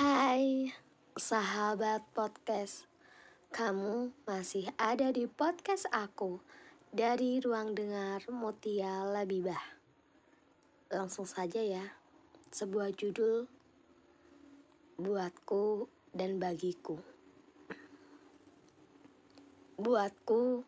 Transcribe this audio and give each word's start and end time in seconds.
Hai, 0.00 0.72
sahabat 1.12 2.00
podcast. 2.16 2.88
Kamu 3.52 4.16
masih 4.24 4.72
ada 4.80 5.12
di 5.12 5.28
podcast 5.28 5.84
aku 5.92 6.40
dari 6.88 7.36
ruang 7.36 7.76
dengar 7.76 8.24
Mutia 8.32 9.04
Labibah. 9.04 9.60
Langsung 10.88 11.28
saja 11.28 11.60
ya, 11.60 11.84
sebuah 12.48 12.96
judul 12.96 13.44
buatku 14.96 15.84
dan 16.16 16.40
bagiku. 16.40 16.96
Buatku, 19.76 20.64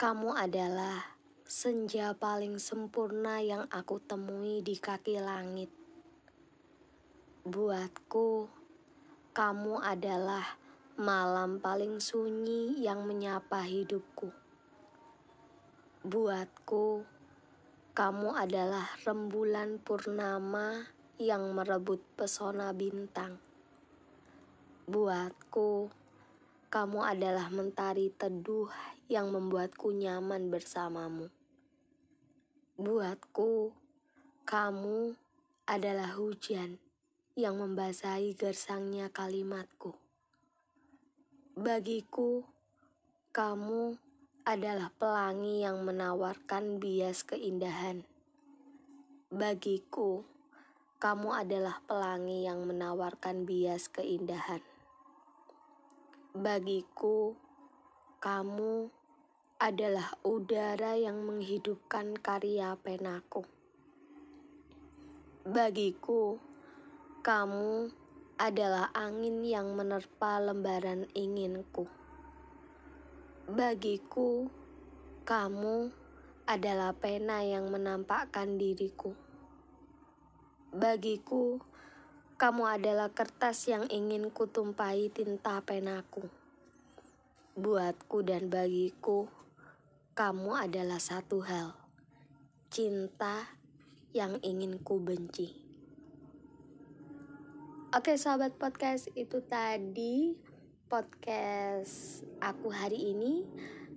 kamu 0.00 0.32
adalah 0.32 1.12
senja 1.44 2.16
paling 2.16 2.56
sempurna 2.56 3.44
yang 3.44 3.68
aku 3.68 4.00
temui 4.00 4.64
di 4.64 4.80
kaki 4.80 5.20
langit 5.20 5.83
Buatku, 7.44 8.48
kamu 9.36 9.76
adalah 9.84 10.56
malam 10.96 11.60
paling 11.60 12.00
sunyi 12.00 12.80
yang 12.80 13.04
menyapa 13.04 13.60
hidupku. 13.60 14.32
Buatku, 16.08 17.04
kamu 17.92 18.32
adalah 18.32 18.88
rembulan 19.04 19.76
purnama 19.76 20.88
yang 21.20 21.52
merebut 21.52 22.00
pesona 22.16 22.72
bintang. 22.72 23.36
Buatku, 24.88 25.92
kamu 26.72 27.00
adalah 27.04 27.52
mentari 27.52 28.08
teduh 28.08 28.72
yang 29.12 29.28
membuatku 29.28 29.92
nyaman 29.92 30.48
bersamamu. 30.48 31.28
Buatku, 32.80 33.68
kamu 34.48 35.12
adalah 35.68 36.08
hujan 36.16 36.80
yang 37.34 37.58
membasahi 37.58 38.38
gersangnya 38.38 39.10
kalimatku. 39.10 39.98
Bagiku, 41.58 42.46
kamu 43.34 43.98
adalah 44.46 44.94
pelangi 44.94 45.66
yang 45.66 45.82
menawarkan 45.82 46.78
bias 46.78 47.26
keindahan. 47.26 48.06
Bagiku, 49.34 50.22
kamu 51.02 51.34
adalah 51.34 51.82
pelangi 51.82 52.46
yang 52.46 52.62
menawarkan 52.70 53.42
bias 53.42 53.90
keindahan. 53.90 54.62
Bagiku, 56.38 57.34
kamu 58.22 58.94
adalah 59.58 60.14
udara 60.22 60.94
yang 60.94 61.18
menghidupkan 61.26 62.14
karya 62.14 62.78
penaku. 62.78 63.42
Bagiku, 65.42 66.38
kamu 67.24 67.88
adalah 68.36 68.92
angin 68.92 69.40
yang 69.48 69.72
menerpa 69.72 70.44
lembaran 70.44 71.08
inginku. 71.16 71.88
Bagiku, 73.48 74.52
kamu 75.24 75.88
adalah 76.44 76.92
pena 76.92 77.40
yang 77.40 77.72
menampakkan 77.72 78.60
diriku. 78.60 79.16
Bagiku, 80.68 81.64
kamu 82.36 82.76
adalah 82.76 83.08
kertas 83.08 83.72
yang 83.72 83.88
ingin 83.88 84.28
kutumpahi 84.28 85.08
tinta 85.08 85.64
penaku. 85.64 86.28
Buatku 87.56 88.20
dan 88.20 88.52
bagiku, 88.52 89.32
kamu 90.12 90.68
adalah 90.68 91.00
satu 91.00 91.40
hal, 91.40 91.72
cinta 92.68 93.48
yang 94.12 94.36
ingin 94.44 94.76
ku 94.76 95.00
benci. 95.00 95.63
Oke 97.94 98.18
sahabat 98.18 98.58
podcast 98.58 99.06
itu 99.14 99.38
tadi 99.46 100.34
podcast 100.90 102.26
aku 102.42 102.66
hari 102.66 103.14
ini 103.14 103.46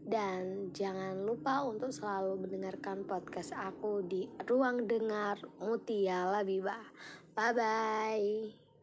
dan 0.06 0.70
jangan 0.70 1.26
lupa 1.26 1.66
untuk 1.66 1.89
selalu 1.89 2.45
mendengarkan 2.45 3.10
podcast 3.10 3.58
aku 3.58 4.05
di 4.05 4.30
ruang 4.45 4.86
dengar 4.86 5.42
Mutia 5.58 6.30
Labibah. 6.30 6.86
Bye 7.33 7.54
bye. 7.58 8.67